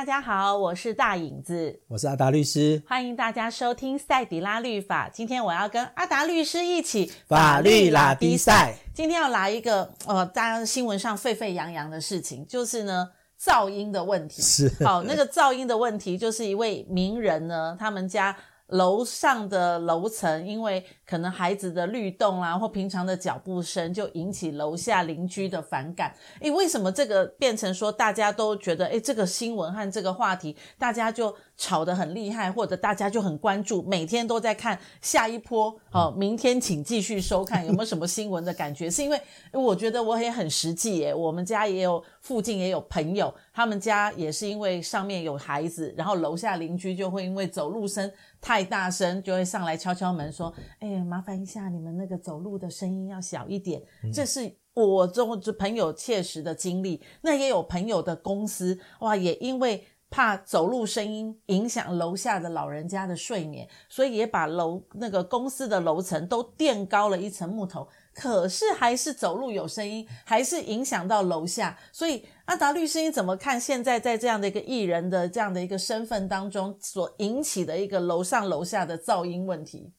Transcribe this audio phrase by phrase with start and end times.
[0.00, 5.10] 嗨，大家好，我是大影子，我是阿达律师，欢迎大家收听赛迪拉律法。
[5.10, 8.74] 今天我要跟阿达律师一起法律拉比赛。
[8.94, 14.40] 今天要来一个呃，大家新闻上沸沸扬扬的事情，就是呢噪音的问题。
[14.40, 18.34] 是，好，那个噪音的问题，就是一位名人呢，他们家。
[18.70, 26.14] 楼上的楼层，因为可能孩子的律动啊，或平常的脚步声，就引起楼下邻居的反感。
[26.40, 35.74] 诶，为什么这个变成说大家都觉得，诶，这个新闻和这个话题，大家就吵得很厉害，或者大家就很关注，每天都在看下一波。
[35.92, 38.90] 哦，明天请继续收看，有没有什么新闻的感觉？
[38.90, 39.20] 是因为
[39.52, 48.10] 我觉得我也很实际耶，我们家也有附近也有朋友，他们家也是因为上面有孩子，然后楼下邻居就会因为走路声。
[48.40, 53.82] 太大声就会上来敲敲门说：“哎呀，麻烦一下，你们那个走路的声音要小一点。
[54.02, 57.02] 嗯”这是我中朋友切实的经历。
[57.20, 67.86] 那也有朋友的公司哇，也因为怕走路声音影响楼下的老人家的睡眠，所以也把楼那个公司的楼层都垫高了一层木头。
[68.12, 71.78] 可是还是走路有声音，还是影响到楼下。
[71.92, 79.92] 所以阿达律师，你怎么看现在在这样的一个艺人的这样的一个身份当中所引起的一个楼上楼下的噪音问题？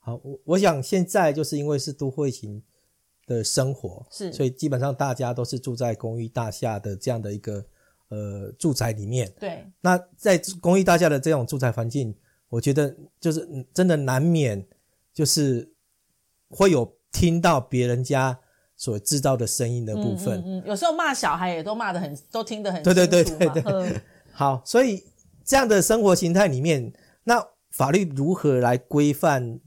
[0.00, 2.62] 好，我我想现在就是因为是都会型
[3.26, 7.64] 的生活，是，所以基本上大家都是住在公寓大厦的这样的一个
[8.08, 9.30] 呃住宅里面。
[9.38, 9.64] 对。
[9.82, 12.16] 那在公寓大厦的这种住宅环境，
[12.48, 14.66] 我觉得就是真的难免
[15.12, 15.70] 就是
[16.48, 16.97] 会有。
[17.12, 18.38] 听到别人家
[18.76, 22.94] 所制造的声音的部分，嗯，嗯，嗯，有时候骂小孩也都骂得很，都听得很清楚。
[22.94, 24.00] 对对对对对。
[24.32, 25.02] 好，所以
[25.44, 26.92] 这样的生活形态里面，
[27.24, 29.60] 那法律如何来规范？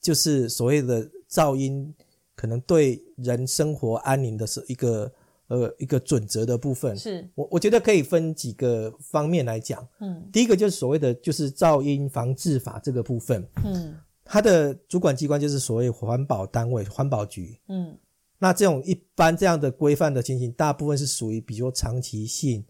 [0.00, 1.92] 就是所谓的噪音，
[2.36, 5.12] 可能对人生活安宁的是一个
[5.48, 6.96] 呃一个准则的部分。
[6.96, 9.84] 是我我觉得可以分几个方面来讲。
[9.98, 13.44] 嗯，第一个就是所谓的就是噪音防治法这个部分。
[13.64, 13.96] 嗯。
[14.28, 17.60] 它的主管机关就是所谓环保单位，环保局。
[17.68, 17.96] 嗯，
[18.38, 22.64] 那这种一般这样的规范的情形，大部分是属于比如说长期性，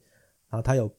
[0.51, 0.95] 然后它有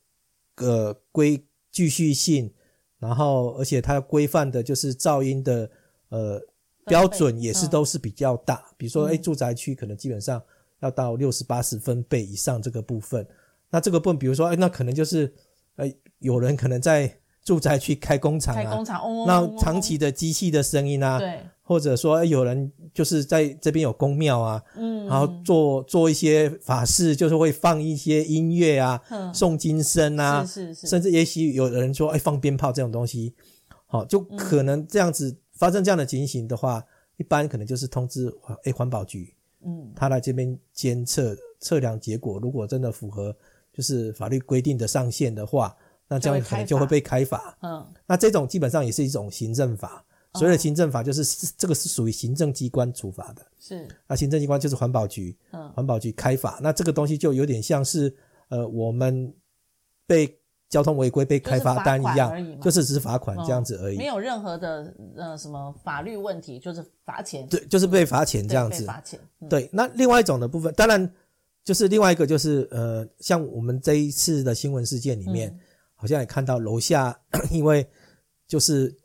[0.55, 2.51] 呃规继续性，
[2.97, 5.69] 然后而且它要规范的就是噪音的
[6.09, 6.41] 呃
[6.85, 10.41] 标准也是都是比较大，比如说诶住宅区可能基本上
[10.79, 13.27] 要到六十八十分贝以上这个部分，
[13.69, 15.31] 那这个部分比如说诶那可能就是
[15.75, 17.19] 诶有人可能在。
[17.47, 29.01] 住宅区开工厂啊，开工厂，哦，那长期的机器的声音啊，对，或者说有人就是在这边有宫庙啊，嗯，然后做做一些法事，就是会放一些音乐啊，
[29.33, 33.33] 诵经声啊，是是是，甚至也许有人说，哎，放鞭炮这种东西，
[33.85, 36.83] 好，就可能这样子发生这样的情形的话，
[37.15, 38.29] 一般可能就是通知
[38.65, 43.33] 哎环保局，嗯，他来这边监测测量结果，如果真的符合
[43.71, 45.73] 就是法律规定的上限的话。
[46.09, 50.01] 那这样可能就会被开罚，嗯，那这种基本上也是一种行政法，
[50.35, 58.15] 所谓的行政法就是这个是属于行政机关处罚的，是，那行政机关就是环保局，嗯，环保局开罚，那这个东西就有点像是
[58.47, 59.33] 呃我们
[60.05, 60.33] 被
[60.69, 69.19] 交通违规被开罚单一样，就是只是罚款这样子而已，没有任何的呃什么法律问题，就是罚钱，对，就是被罚钱这样子，罚钱，
[69.49, 71.13] 对，那另外一种的部分，当然
[71.65, 75.53] 就是另外一个就是呃像我们这一次的新闻事件里面。
[75.97, 77.19] 好像也看到楼下，
[77.51, 77.85] 因为
[78.47, 78.95] 就是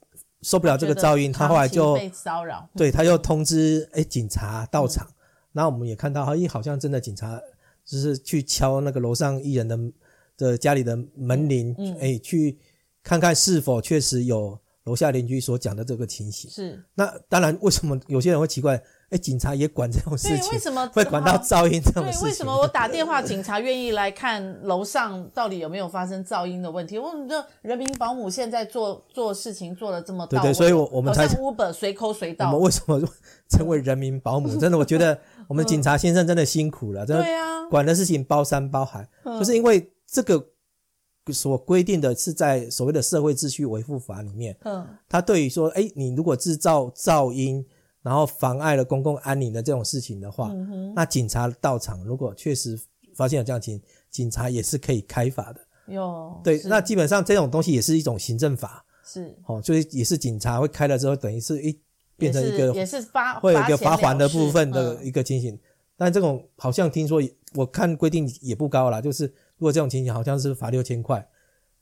[0.42, 5.08] 受不了这个噪音，他后来就被骚扰，对，他又通知哎警察到场。
[5.52, 7.40] 然后我们也看到，诶好像真的警察
[7.84, 9.78] 就是去敲那个楼上艺人的
[10.36, 12.58] 的家里的门铃，诶去
[13.02, 16.50] 看看是否确实有楼下邻居所讲的这个情形。
[16.50, 16.82] 是。
[16.94, 18.82] 那当然，为什么有些人会奇怪？
[19.12, 20.38] 哎，警察也管这种事情？
[20.38, 22.20] 对，为什么 会管到噪音这种事情？
[22.22, 26.98] 对，为什么 我打电话，警察愿意来看楼上到底有没有发生噪音的问题？
[26.98, 32.46] 我们这人民保姆现在做做事情做的这么到位，对对，所以我我们才 Uber 随口随到。
[32.46, 33.00] 我们为什么
[33.50, 34.56] 成为人民保姆？
[34.56, 37.22] 真的，我觉得 我们警察先生真的辛苦了，真的。
[37.22, 40.42] 对啊，管的事情包山包海，就是因为这个
[41.30, 44.56] 所规定的是在所谓的社会秩序维护法里面。
[44.64, 47.62] 嗯，他对于说，哎，你如果制造噪音。
[48.02, 52.78] 然后妨碍了公共安宁的这种事情的话，嗯、那警察到场，如果确实
[53.14, 55.60] 发现有这样情，警察也是可以开罚的。
[55.86, 59.36] 哟，对，那基本上这种东西也是一种行政法，是。
[59.46, 61.78] 哦，所以也是警察会开了之后，等于是一
[62.16, 65.54] 变成一个也是罚会有一个罚锾的部分的一个情形。
[65.54, 65.60] 嗯、
[65.96, 67.22] 但这种好像听说
[67.54, 69.26] 我看规定也不高啦，就是
[69.58, 71.28] 如果这种情形好像是罚六千块，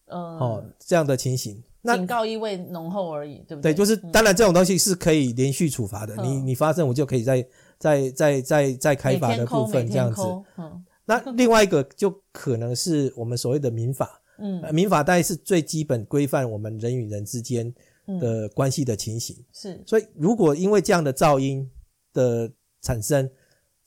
[0.06, 1.62] 嗯，哦，这样的情形。
[1.82, 3.72] 那警告意味浓厚而已，对不对？
[3.72, 6.14] 对，就是当然这种东西是可以连续处罚的。
[6.16, 7.46] 嗯、你你发生，我就可以再
[7.78, 10.22] 再再再再开罚的部分这样子。
[10.58, 17.72] 嗯，那另外一个就可能是我们所谓的民法，嗯，民法大概是最基本规范我们人与人之间
[18.20, 19.36] 的关系的情形。
[19.52, 21.68] 是，所以如果因为这样的噪音
[22.12, 22.50] 的
[22.82, 23.28] 产生，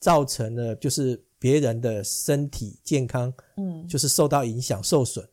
[0.00, 5.26] 造成了就是别人的身体健康，嗯，就是受到影响、受损，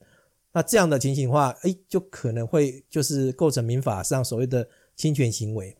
[0.54, 5.76] 那这样的情形的话，诶，就可能会就是构成民法上所谓的侵权行为。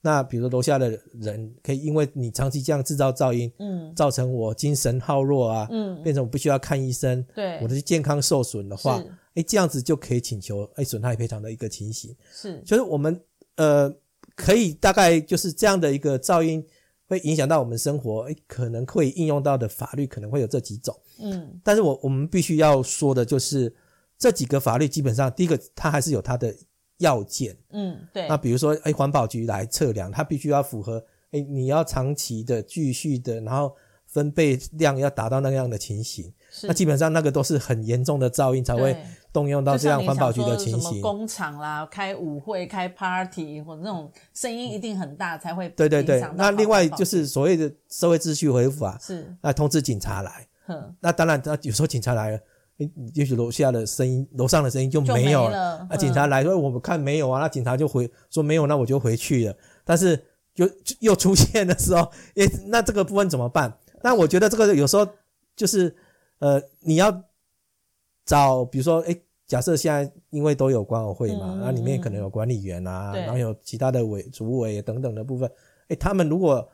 [0.00, 9.02] 那比如说楼下的人可以因为你长期这样制造噪音，嗯，造成我精神耗弱啊，嗯，变成我不需要看医生，对，我的健康受损的话，
[9.34, 12.14] 诶，这样子就可以请求诶损害赔偿的一个情形。
[12.32, 13.20] 是，就是我们
[13.56, 13.92] 呃
[14.36, 16.64] 可以大概就是这样的一个噪音
[17.08, 23.74] 会影响到我们生活，诶，可能会应用到的法律可能会有这几种，嗯，但是我我们必须要说的就是
[24.18, 26.54] 这几个法律基本上第一个它还是有它的。
[27.00, 28.26] 要件，嗯，对。
[28.26, 31.00] 那比如说，哎，环保局来测量，它必须要符合，
[31.30, 33.72] 哎，你要长期的、继续的，然后
[34.06, 36.34] 分贝量要达到那样的情形。
[36.64, 39.00] 那基本上那个都是很严重的噪音才会
[39.32, 41.00] 动用到这样环保局的情形。
[41.00, 45.68] 工厂啦，开舞会、开 party 或者那种声音一定很大才会。
[45.68, 46.20] 对对对。
[46.34, 49.32] 那另外就是所谓的社会秩序恢复法，是。
[49.40, 50.48] 那通知警察来。
[50.66, 50.96] 哼。
[50.98, 52.40] 那当然，那有时候警察来了。
[52.78, 55.78] 你也许楼下的声音，楼上的声音就没有了。
[55.78, 59.56] 了那警察来说，我们看没有啊，那警察就回说没有，那我就回去了。
[59.84, 60.70] 但是又
[61.00, 63.76] 又出现的时候，诶，那这个部分怎么办？
[64.00, 65.04] 那我觉得这个有时候
[65.56, 65.92] 就是，
[66.38, 67.24] 呃，你要
[68.24, 75.50] 找，比如说，诶，假设现在因为都有管委会嘛，那、嗯、里面可能有管理员啊，然后有其他的委、主委等等的部分，
[75.88, 76.68] 诶，他们如果，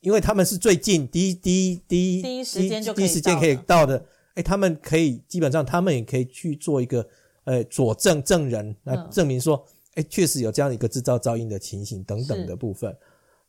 [0.00, 4.00] 因为他们是最近第一、第一、第一、第一时间就第一时间可以到的。
[4.34, 7.06] 哎，他们可以基本上，他们也可以去做一个
[7.44, 12.96] 呃佐证证人来证明说，哎，确实有这样一个制造噪音的情形等等的部分。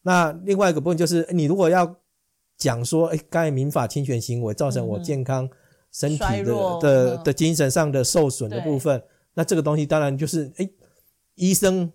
[0.01, 1.95] 那另外一个部分就是，你如果要
[2.57, 5.47] 讲说，哎，刚才民法侵权行为造成我健康
[5.91, 9.01] 身体的的的精神上的受损的部分，
[9.35, 10.67] 那这个东西当然就是，哎，
[11.35, 11.91] 医生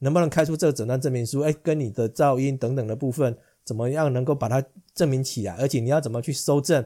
[0.00, 1.42] 能不能开出这个诊断证明书？
[1.42, 4.60] 哎，跟你的噪音等等的部分，怎么样能够把它
[4.92, 5.54] 证明起来？
[5.54, 6.84] 而且你要怎么去收证？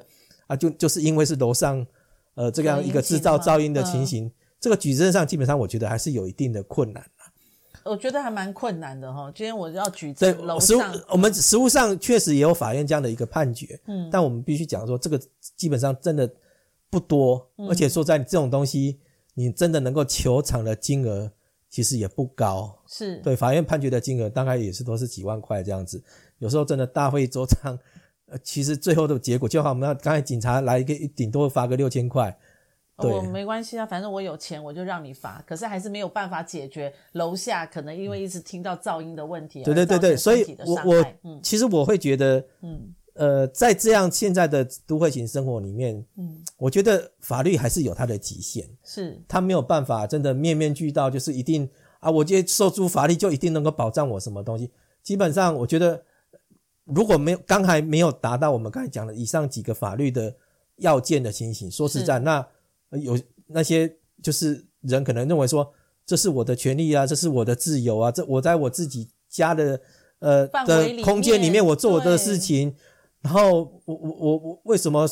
[0.49, 1.87] 啊，就就是因为是楼上，
[2.35, 4.29] 呃，这样一个制造噪音的情形，
[4.59, 7.05] 这个举证上基本上我觉得还是有一定的困难。
[7.85, 9.31] 我觉得还蛮困难的哈。
[9.35, 15.19] 今天我要举证楼上，我们实务上确实也有法院这样的一个判决，嗯，但我们必须讲说，这个
[15.56, 16.31] 基本上真的
[16.91, 18.99] 不多，而且说在这种东西，
[19.35, 21.31] 你真的能够求偿的金额
[21.71, 26.03] 其实也不高，是对法院判决的金额大概也是都是几万块这样子，
[26.39, 27.79] 有时候真的大费周章。
[28.30, 32.36] 呃，其实最后的结果就好，我们要刚才警察来一个，顶多发个六千块，
[32.98, 35.42] 对，哦，没关系啊，反正我有钱，我就让你罚。
[35.46, 39.62] 可是还是没有办法解决楼下可能因为一直听到噪音的问题。
[39.62, 51.66] 对对对对，所以我我，嗯，其实我会觉得，嗯，呃，在这样现在的都会型生活里面，嗯，我觉得法律还是有它的极限，是，它没有办法真的面面俱到，就是一定
[52.00, 54.70] 啊，我觉得受诸法律就一定能够保障我什么东西。
[55.02, 56.02] 基本上，我觉得。
[56.94, 60.35] 如果没有刚才没有达到我们刚才讲的以上几个法律的
[60.76, 62.46] 要件的情形，说实在，那
[62.93, 65.71] 有那些就是人可能认为说，
[66.07, 69.80] 这是我的权利啊，这是我的自由啊，这我在我自己家的
[70.21, 72.75] 呃的空间里面我做我的事情，
[73.21, 75.07] 然后我我我我为什么？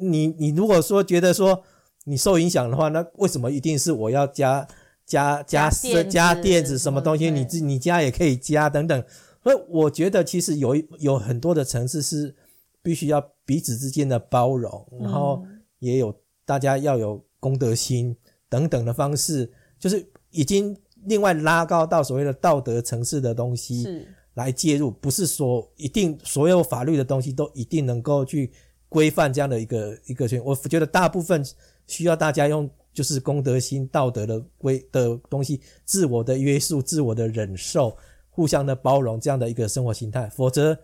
[0.00, 1.62] 你你如果说觉得说
[2.04, 4.66] 你受影响的话，那为什么一定是我要加
[5.06, 7.30] 加加加电子什么东西？
[7.30, 9.04] 你自你家也可以加等等。
[9.42, 12.34] 所以我觉得其实有有很多的层次是
[12.82, 15.44] 必须要彼此之间的包容，然后
[15.80, 18.16] 也有大家要有公德心
[18.48, 28.52] 等等的方式，就是已经另外拉高到所谓的道德层次的东西来介入，不是说一定所有法律的东西都一定能够去
[28.88, 30.40] 规范这样的一个一个圈。
[30.44, 31.44] 我觉得大部分
[31.86, 37.96] 需要大家用就是公德心、道德的规的东西，自我的约束、自我的忍受。
[38.32, 40.76] 互相的包容，这样的一个生活形态，否则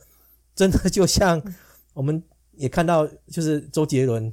[0.55, 1.43] 真的就像
[1.95, 2.23] 我们
[2.55, 4.33] 也看到，就是周杰伦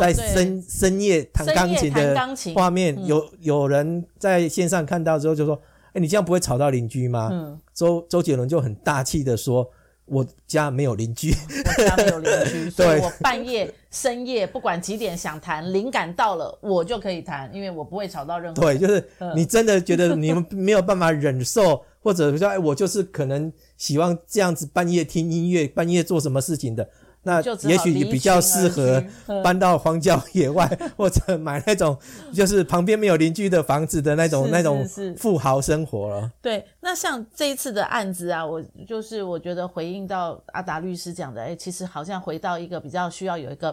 [0.00, 2.16] 在深、哦、深夜弹钢琴的
[2.54, 5.60] 画面，嗯、有有人在线上看到之后就说
[5.94, 9.70] ：“哎，你这样不会吵到邻居吗？”嗯、周周杰伦就很大气的说。
[10.04, 11.32] 我家没有邻居，
[11.64, 18.78] 我家没有邻居， 所以我半夜深夜不管几点想弹，灵感到了我就可以弹，因为我不会吵到任何人。
[18.78, 26.88] 对，就是你真的觉得你们没有办法忍受，或者说哎，我就是可能喜欢这样子半夜听音乐，半夜做什么事情的。
[27.24, 29.00] 那也许你比较适合
[29.44, 30.66] 搬到荒郊野外，
[30.98, 31.96] 或者买那种
[32.34, 34.84] 就是旁边没有邻居的房子的那种那种
[35.16, 36.28] 富豪生活了。
[36.42, 43.72] 对，那像这一次的案子啊，我就是我觉得回应到阿达律师讲的，哎，其实好像回到一个比较需要有一个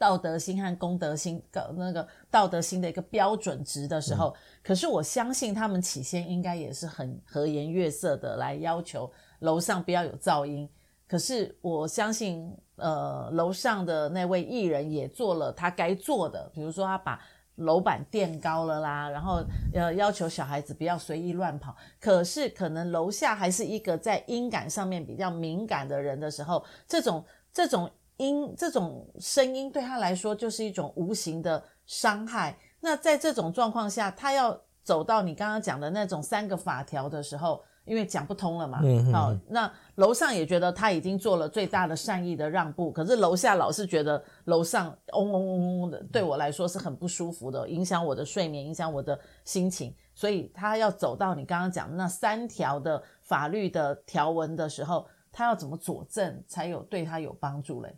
[0.00, 10.66] 道德心和公德心的那个道德心的一个标准值的时候，嗯、可是我相信他们起先应该也是很和颜悦色的来要求楼上不要有噪音。
[11.06, 17.20] 可是我相信，呃，楼上的那位艺人也做了他该做的，比如说他把
[17.56, 21.76] 楼板垫高了啦，然后呃要求小孩子不要随意乱跑。
[22.00, 27.90] 可是可能楼下还是一个在音感上面比较敏感的人的时候，这种这种。
[28.20, 32.56] 音这种声音对他来说就是一种无形的伤害。
[32.78, 38.80] 那在这种状况下，他要走到你刚刚讲的那种三个法条的时候，因为讲不通了嘛。
[38.82, 39.12] 嗯。
[39.12, 49.94] 好，那楼上也觉得他已经做了最大的善意的让步，可是楼下老是觉得楼上嗡嗡嗡嗡的，对我来说是很不舒服的，影响我的睡眠，影响我的心情。
[50.14, 57.94] 所以他要走到你刚刚讲的那三条的法律的条文的时候，他要怎么佐证才有对他有帮助嘞？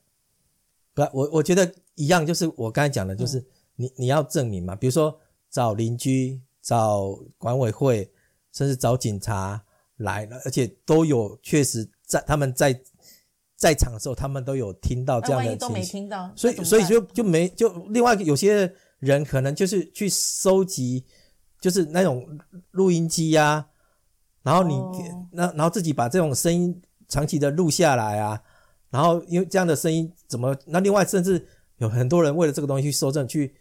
[0.95, 3.43] 不，我我觉得一样，就是我刚才讲的，就是
[3.77, 5.19] 你、嗯、你要证明嘛，比如说
[5.51, 8.11] 找邻居、找管委会，
[8.53, 9.63] 甚至找警察
[9.97, 12.79] 来了，而且都有确实在他们在
[13.57, 15.69] 在场的时候，他们都有听到这样的情形。
[15.69, 21.05] 万一都没听到，所以所以就就没就另外有些人可能就是去收集，
[21.61, 22.27] 就是那种
[22.73, 23.67] 录音机呀、啊，
[24.43, 24.75] 然后你
[25.33, 28.43] 那、哦、然后自己把这种声音长期的录下来啊。
[28.93, 30.55] 然后因为这样的声音怎么？
[30.67, 31.43] 那另外甚至
[31.79, 33.55] 有很多人为了这个东西去搜证，去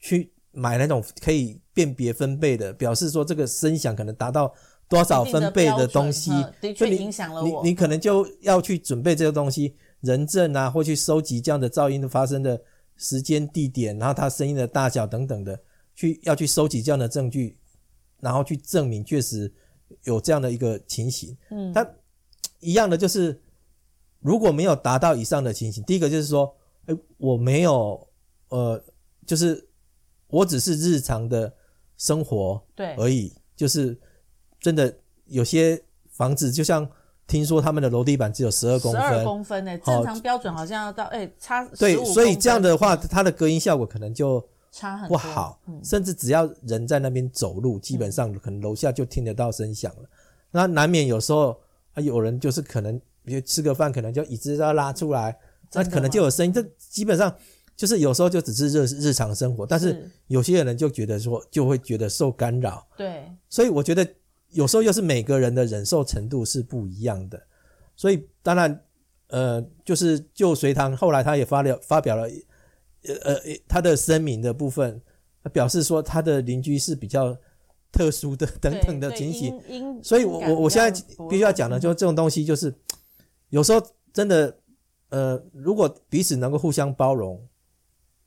[0.00, 4.52] 去买那种可以辨别分贝的，表示说这个声响可能达到
[4.88, 7.62] 多少分贝的东西，的确影响了我。
[7.62, 12.60] 你你可能就要去准备这个东西，人证啊，或去收集这样的噪音的发生的
[12.96, 15.56] 时间、地点，然后它声音的大小等等的，
[15.94, 17.56] 去要去收集这样的证据，
[18.18, 19.54] 然后去证明确实
[20.02, 21.38] 有这样的一个情形。
[21.50, 21.88] 嗯，它
[22.58, 23.40] 一样的就是。
[24.22, 26.54] 如果没有达到以上的情形，第一个就是说，
[26.86, 28.08] 哎，我没有，
[28.50, 28.80] 呃，
[29.26, 29.68] 就是
[30.28, 31.52] 我只是日常的
[31.96, 33.98] 生活对而已，就是
[34.60, 34.94] 真的
[35.26, 36.88] 有些房子，就像
[37.26, 50.08] 听说他们的楼地板只有十二公分，十二公分诶，正常标准好像要到诶差对，所以这样的话，它的隔音效果可能就差很不好，甚至只要人在那边走路，基本上可能楼下就听得到声响了。
[50.52, 51.60] 那难免有时候
[51.94, 53.00] 啊，有人就是可能。
[53.24, 55.36] 比如吃个饭，可能就椅子要拉出来，
[55.72, 56.52] 那可能就有声音。
[56.52, 57.34] 这基本上
[57.76, 62.86] 就是有时候就只是日日常生活，但是有些人就觉得说，就会觉得受干扰。
[62.96, 64.06] 对，所以我觉得
[64.50, 67.40] 有时候又是每个人的忍受程度是不一样的。
[67.96, 68.80] 所以当然，
[69.28, 72.22] 呃，就是就隋唐后来他也发了发表了，
[73.04, 75.00] 呃呃，他的声明的部分，
[75.52, 77.36] 表示说他的邻居是比较。
[77.94, 80.90] 特殊的等等的情形，所以我我我现在
[81.28, 82.74] 必须要讲的，就是这种东西，就是
[83.52, 83.80] 有时候
[84.12, 84.56] 真的，
[85.10, 87.38] 呃，如果彼此能够互相包容，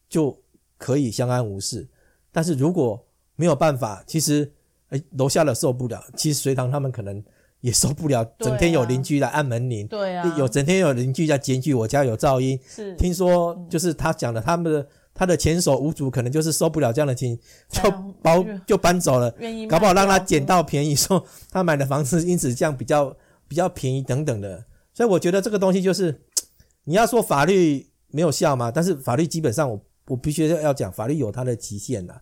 [0.08, 0.40] 就
[0.78, 1.88] 可以相安无事。
[2.32, 3.04] 但是如果
[3.36, 4.54] 没有办法，其实
[4.90, 7.24] 哎，楼下的受不了，其实隋唐他们可能
[7.62, 14.88] 也受不了，整天有邻居来按门铃，对啊，有整天有邻居在检举我家有噪音，是听说就是他讲的他们的。
[15.18, 17.40] 他的前手屋主可能就是受不了这样的情，
[17.70, 17.82] 就
[18.22, 19.32] 包就搬走了，
[19.70, 23.16] 搞不好让他捡到便宜，说他买的房子因此这样比较
[23.48, 24.66] 比较便宜等等的。
[24.96, 26.22] 所以我觉得这个东西就是
[26.86, 32.14] 你要说法律没有效嘛，但是法律基本上我我必须要讲，法律有它的极限呐，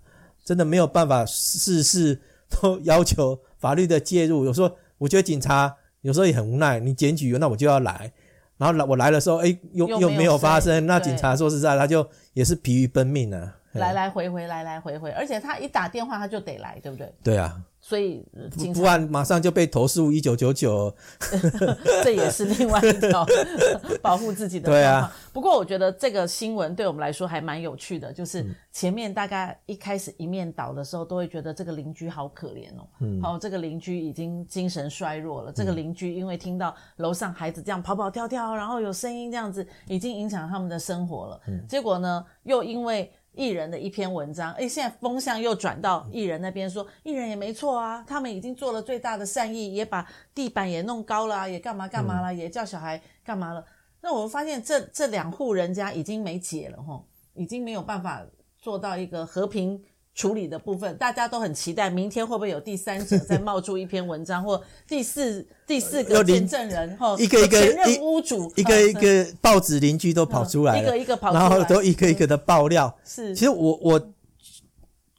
[0.43, 4.43] 真的没有办法事事都要求法律的介入。
[4.43, 8.11] 有时候我觉得警察有时候也很无奈，你检举那我就要来。
[8.57, 10.85] 然后来我来的时候，哎，又又没有发生。
[10.85, 17.13] 那警察说实在，他就也是疲于奔命啊，来来回回，来来回回，而且他一打电话他就得来，对不对？
[17.23, 17.61] 对啊。
[17.85, 18.25] 所以
[18.73, 20.95] 不然马上就被投诉一九九九，
[22.01, 23.25] 这也是另外一条
[24.01, 25.13] 保护自己的方啊。
[25.33, 32.87] 不过我觉得这个新闻对我们来说还蛮有趣的，就是前面大概一开始一面倒的时候，都会觉得这个邻居好可怜哦。
[33.01, 33.21] 嗯。
[33.21, 35.51] 好，这个邻居已经精神衰弱了。
[35.51, 41.41] 这个邻居因为听到楼上孩子这样跑跑跳跳，然后有声音这样子，已经影响他们的生活了。
[41.47, 41.67] 嗯。
[41.67, 43.11] 结果呢，又因为。
[43.33, 53.65] 艺人的一篇文章，哎，现在风向又转到艺人那边，说艺人也没错啊，他们已经做了最大的善意，也把地板也弄高了，也干嘛干嘛了，嗯、也叫小孩干嘛了。
[54.01, 58.21] 那我们发现这这两户人家已经没解了吼，已经没有办法
[58.59, 59.83] 做到一个和平。
[60.15, 72.96] 处理的部分，大家都很期待，明天会不会有第三者再冒出一篇文章， 或第四第四个见证人，哈，一个一个前任屋主，一个一个报纸邻居都跑出来，一个一个跑出来，然后都一个一个的爆料。
[73.03, 74.13] 是，其实我我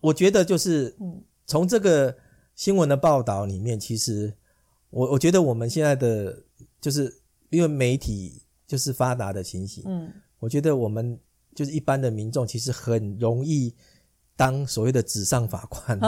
[0.00, 0.96] 我觉得就是，
[1.44, 2.16] 从这个
[2.54, 4.32] 新闻的报道里面，其实
[4.90, 6.44] 我我觉得我们现在的
[6.80, 7.12] 就是
[7.50, 11.18] 因为媒体就是发达的情形，嗯，我觉得我们
[11.52, 13.74] 就是一般的民众，其实很容易
[14.36, 15.98] 当所谓的纸上法官。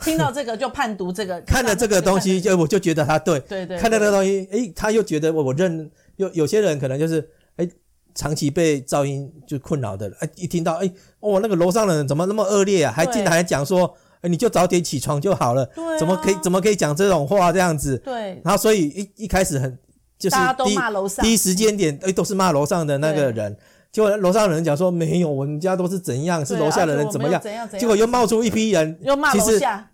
[0.00, 7.68] 听到这个就判读这个， 看了这个东西就我就觉得他对，对对，看到这个东西，诶，他又觉得我我认有有些人可能就是诶，
[8.14, 13.96] 长期被噪音就困扰的，诶，一听到诶，哦，那个楼上的人怎么那么恶劣啊，还进来还讲说。
[14.24, 17.98] 你就早点起床就好了，怎么可以怎么可以讲这种话这样子？
[18.04, 19.76] 对，然后所以一一开始很
[20.16, 23.56] 就是大家都骂楼上，第一时间点诶都是骂楼上的那个人，
[23.92, 27.40] 结果楼上的人讲说没有，我们家都是怎样，是楼下的人怎么样？
[27.40, 27.80] 怎样怎样？
[27.80, 29.90] 结果又冒出一批人又骂楼下，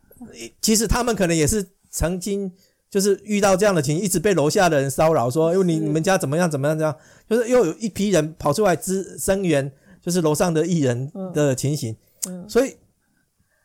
[0.62, 2.50] 其实他们可能也是曾经
[2.88, 6.96] 就是遇到这样的情，一直被楼下的人骚扰，说因为你你们家怎么样怎么样这样，
[7.28, 11.96] 就是又有一批人跑出来支声援，就是楼上的艺人的情形，
[12.28, 12.76] 嗯，所以。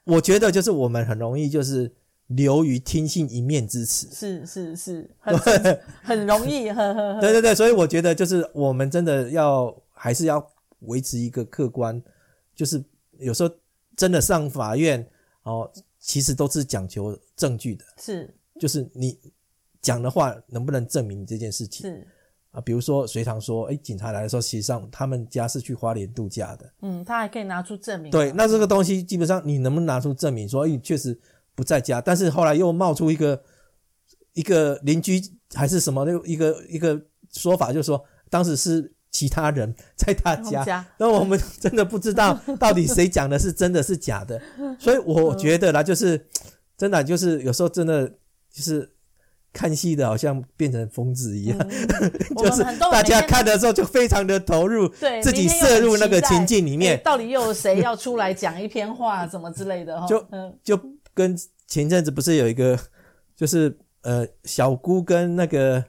[0.06, 1.90] 我觉得就是我们很容易就是
[2.28, 5.40] 流于听信一面之词，是是是，很
[6.04, 7.22] 很容易，呵呵呵。
[7.24, 9.74] 对对对，所以我觉得就是我们真的要
[10.04, 10.46] 还是要
[10.80, 12.04] 维持一个客观，
[12.54, 12.84] 就是
[13.20, 13.50] 有时候
[13.96, 15.08] 真的上法院
[15.44, 19.18] 哦，其实都是讲求证据的，是，就是你
[19.82, 21.90] 讲的话能不能证明这件事情？
[21.90, 22.06] 是。
[22.52, 26.70] 啊，比如说隋唐说，哎，警察来的时候，实际上他们家是去花莲度假的。
[26.82, 28.12] 嗯，他还可以拿出证明。
[28.12, 31.18] 对，那这个东西基本上你能不能拿出证明说，哎，确实
[31.56, 32.02] 不在家？
[32.02, 33.42] 但是后来又冒出一个
[34.34, 35.22] 一个邻居
[35.54, 44.42] 还是什么的一个一个说法，就是说当时是其他人在他家，那我们真的不知道 到底谁讲的是真的是假的。
[44.78, 46.28] 所以我觉得啦，就是
[46.76, 48.06] 真的就是有时候真的
[48.52, 48.90] 就是。
[49.56, 57.00] 看戏的好像变成疯子一样，嗯、 就是大家看的时候就非常的投入，对，自己摄入那个情境里面。
[57.04, 59.96] 到底又有谁要出来讲一篇话，怎么之类的？
[60.10, 60.26] 就
[60.64, 60.80] 就
[61.14, 62.76] 跟前阵子不是有一个，
[63.36, 65.86] 就是呃小姑跟那个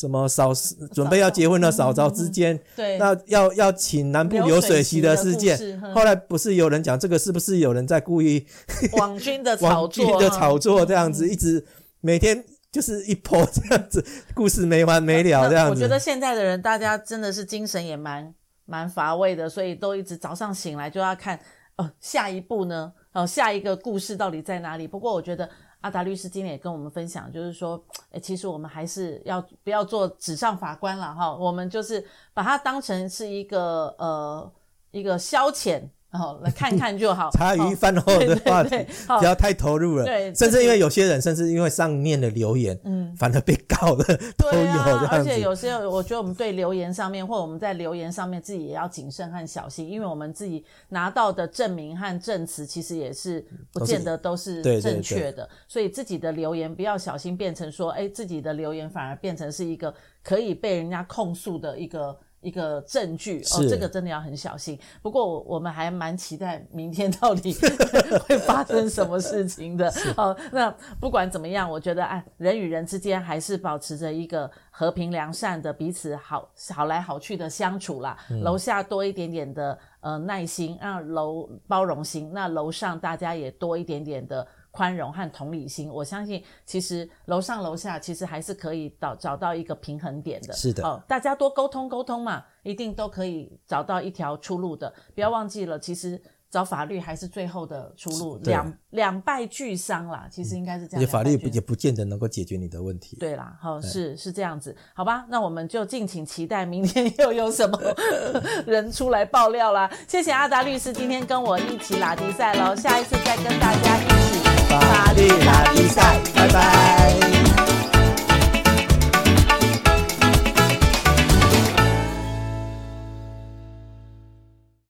[0.00, 0.52] 什么嫂
[0.92, 8.46] 准备要结婚的嫂嫂之间，嗯、 对，那要要请南部流水席的事件，后来不是有人讲这个是不是有人在故意
[8.96, 11.66] 网军的 炒作，网军的炒作这样子，一直
[12.00, 12.44] 每天。
[12.72, 14.00] 就是一波这样子，
[14.32, 15.72] 故事没完没了这样子。
[15.72, 18.32] 我觉得现在的人，大家真的是精神也蛮
[18.64, 21.36] 蛮乏味的，所以都一直早上醒来就要看，
[21.78, 24.86] 哦，下一步呢，哦，下一个故事到底在哪里？
[24.86, 31.34] 不过我觉得阿达律师今天也跟我们分享，就是说，诶，其实我们还是要不要做纸上法官了哈？
[31.34, 34.52] 我们就是把它当成是一个呃
[34.90, 35.82] 一个消遣。
[36.12, 37.30] 哦，来看看就好。
[37.38, 38.76] 茶余饭后的话题，
[39.20, 40.04] 不要太投入了。
[40.04, 44.04] 对，甚至因为有些人，甚至因为上面的留言，嗯，反而被告了，
[44.36, 45.08] 都有。
[45.08, 55.48] 而且有些，我觉得我们对留言上面，或者我们在留言上面自己也要谨慎和小心，因为我们自己拿到的证明和证词，其实也是不见得都是正确的。
[55.68, 59.94] 所以自己的留言不要小心变成说，哎，自己的留言反而变成是一个
[60.24, 62.18] 可以被人家控诉的一个。
[62.40, 64.78] 一个证据哦，这个真的要很小心。
[65.02, 67.54] 不过我我们还蛮期待明天到底
[68.26, 69.92] 会发生什么事情的。
[70.16, 78.16] 哦，那不管怎么样，我觉得哎，人与人之间还是保持着一个和平良善的彼此好好来好去的相处啦。
[78.30, 84.46] 嗯、楼下多一点点的呃耐心，让楼包容心，那楼上大家也多一点点的。
[84.70, 90.52] 宽容和同理心，我相信其实楼上楼下其实还是可以找找到一个平衡点的。
[90.52, 94.92] 是的，哦，大家多沟通沟通嘛，一定都可以找到一条出路的。
[95.14, 103.16] 不要忘记了，其实找法律还是最后的出路两两败俱伤啦其实应该是这样法律也不见得能够解决你的问题。
[103.20, 104.74] 对啦好是是这样子。
[104.92, 107.78] 好吧那我们就敬请期待明天又有什么
[108.66, 109.88] 人出来爆料啦。
[110.08, 117.39] 谢谢阿达律师今天跟我一起拉迪赛喽下一次再跟大家一起法律拉迪赛拜拜。